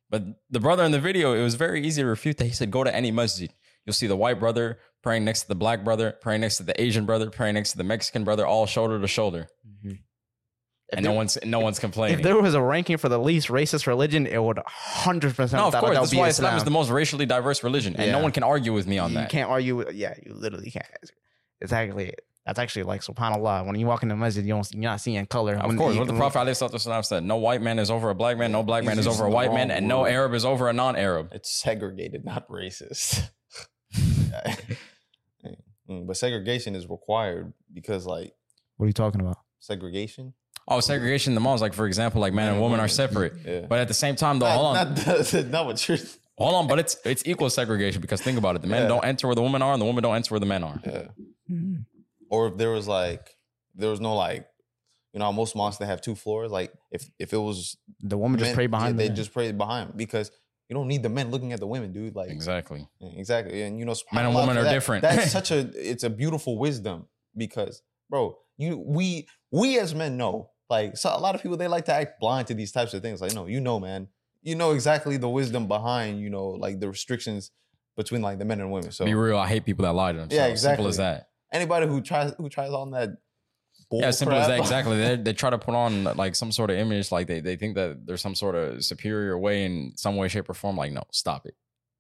[0.10, 2.46] But the brother in the video, it was very easy to refute that.
[2.46, 3.52] He said, go to any masjid.
[3.86, 6.80] You'll see the white brother praying next to the black brother, praying next to the
[6.82, 9.48] Asian brother, praying next to the Mexican brother, all shoulder to shoulder.
[9.67, 9.96] Mm-hmm.
[10.89, 12.19] If And no one's no one's complaining.
[12.19, 15.74] If there was a ranking for the least racist religion, it would 100% no, of
[15.76, 15.98] course.
[15.98, 17.96] That's be why Islam is the most racially diverse religion.
[17.98, 19.24] And no one can argue with me on you that.
[19.24, 20.86] You can't argue with, yeah, you literally can't.
[21.60, 22.13] It's actually,
[22.45, 23.65] that's actually like subhanAllah.
[23.65, 25.56] When you walk in the masjid, you don't, you're not seeing color.
[25.56, 28.15] Of When course, you- what the Prophet ﷺ said, no white man is over a
[28.15, 30.06] black man, no black man is over a white man, wrong and no.
[30.06, 31.29] Arab is over a non-Arab.
[31.32, 33.29] It's segregated, not racist.
[35.89, 38.34] Mm, but segregation is required because, like,
[38.77, 39.38] What are you talking about?
[39.60, 40.34] segregation.
[40.65, 43.34] Oh, segregation in the malls, like for example, like man and woman are separate.
[43.45, 43.65] Yeah.
[43.67, 44.93] But at the same time, though, hold on.
[44.95, 45.97] Not, not, not what you're.
[46.38, 48.62] Hold on, but it's it's equal segregation because think about it.
[48.62, 48.88] The men Yeah.
[48.88, 50.79] don't enter where the women are, and the women don't enter where the men are.
[50.86, 51.08] Yeah.
[52.34, 53.30] Or if there was like,
[53.76, 54.48] there was no like,
[55.13, 56.52] you know, most mosques they have two floors.
[56.52, 59.32] Like, if if it was The woman just men, pray behind yeah, the they just
[59.32, 60.32] pray behind because
[60.67, 62.15] you don't need the men looking at the women, dude.
[62.15, 62.88] Like, Exactly.
[63.02, 63.62] Exactly.
[63.62, 64.74] And you know, Men and women are that.
[64.74, 65.04] different.
[65.04, 67.06] That's such a it's a beautiful wisdom
[67.38, 70.50] because bro, you we we as men know.
[70.72, 73.04] Like so a lot of people they like to act blind to these types of
[73.04, 73.22] things.
[73.22, 74.08] Like, no, you know, man.
[74.41, 77.52] You know exactly the wisdom behind, you know, like the restrictions
[77.96, 78.91] between like the men and women.
[78.91, 79.38] So Be real.
[79.38, 80.34] I hate people that lie to themselves.
[80.36, 80.89] Yeah, Simple exactly.
[80.89, 81.28] as that.
[81.53, 83.09] Anybody who tries who tries on that
[83.91, 84.59] Yeah, simple as that.
[84.65, 84.97] Exactly.
[84.97, 87.75] They, they try to put on like some sort of image, like they, they think
[87.75, 90.75] that there's some sort of superior way in some way, shape, or form.
[90.77, 91.55] Like, no, stop it.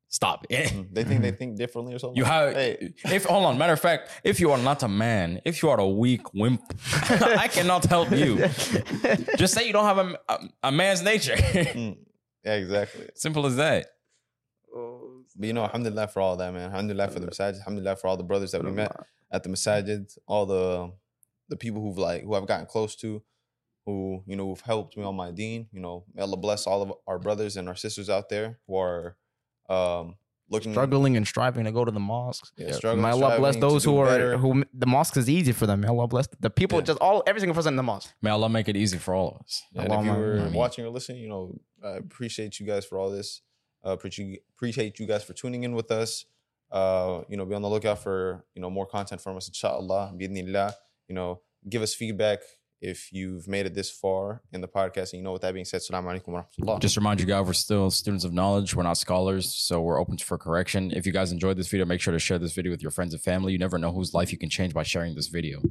[0.09, 0.69] Stop it.
[0.71, 2.17] Mm, They think they think differently or something.
[2.17, 2.93] You have Hey.
[3.05, 3.57] if hold on.
[3.57, 6.61] Matter of fact, if you are not a man, if you are a weak wimp,
[7.45, 8.37] I cannot help you.
[9.37, 10.35] Just say you don't have a, a,
[10.69, 11.35] a man's nature.
[11.35, 11.97] Mm,
[12.45, 13.07] yeah, exactly.
[13.15, 13.87] Simple as that.
[15.35, 16.69] But you know, alhamdulillah for all that, man.
[16.69, 17.57] Alhamdulillah for the masajid.
[17.59, 18.95] Alhamdulillah for all the brothers that we met
[19.31, 20.15] at the masajid.
[20.27, 20.91] All the
[21.49, 23.21] the people who've like who I've gotten close to,
[23.85, 25.67] who you know who've helped me on my deen.
[25.71, 28.77] You know, may Allah bless all of our brothers and our sisters out there who
[28.77, 29.17] are
[29.69, 30.15] um
[30.49, 32.51] looking struggling and striving to go to the mosques.
[32.57, 34.37] Yeah, struggling, May Allah bless those who are better.
[34.37, 35.81] who the mosque is easy for them.
[35.81, 36.79] May Allah bless the people.
[36.79, 36.85] Yeah.
[36.85, 38.13] Just all every single person in the mosque.
[38.21, 39.63] May Allah make it easy for all of us.
[39.71, 42.85] Yeah, and if you Allahumma were watching or listening, you know, I appreciate you guys
[42.85, 43.41] for all this.
[43.85, 46.25] Uh, appreciate appreciate you guys for tuning in with us.
[46.71, 50.13] Uh, you know, be on the lookout for you know more content from us, inshallah.
[50.17, 50.73] Bismillah.
[51.07, 52.39] You know, give us feedback
[52.83, 55.13] if you've made it this far in the podcast.
[55.13, 56.79] And you know, with that being said, Assalamu alaikum wa rahmatullah.
[56.79, 58.75] Just remind you guys, we're still students of knowledge.
[58.75, 60.91] We're not scholars, so we're open for correction.
[60.91, 63.13] If you guys enjoyed this video, make sure to share this video with your friends
[63.13, 63.53] and family.
[63.53, 65.61] You never know whose life you can change by sharing this video.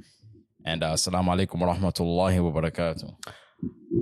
[0.65, 3.15] And uh, assalamu alaikum wa rahmatullahi wa barakatuh.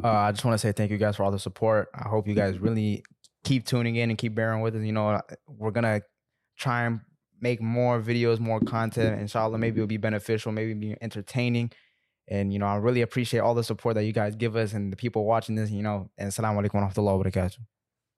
[0.04, 1.88] Uh, I just want to say thank you guys for all the support.
[1.92, 3.04] I hope you guys really
[3.44, 4.82] keep tuning in and keep bearing with us.
[4.82, 6.02] You know, we're gonna
[6.58, 7.00] try and
[7.40, 9.20] make more videos, more content.
[9.20, 11.70] Inshallah, maybe it'll be beneficial, maybe be entertaining.
[12.28, 14.92] And you know, I really appreciate all the support that you guys give us and
[14.92, 15.70] the people watching this.
[15.70, 17.58] You know, and assalamu alaikum wa rahmatullahi wa barakatuh.